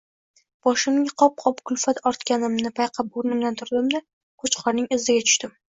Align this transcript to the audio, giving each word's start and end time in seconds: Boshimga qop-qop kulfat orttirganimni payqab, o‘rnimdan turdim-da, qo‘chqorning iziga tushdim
Boshimga 0.67 1.13
qop-qop 1.23 1.61
kulfat 1.71 2.01
orttirganimni 2.13 2.75
payqab, 2.81 3.15
o‘rnimdan 3.23 3.61
turdim-da, 3.63 4.07
qo‘chqorning 4.45 4.95
iziga 5.01 5.31
tushdim 5.31 5.61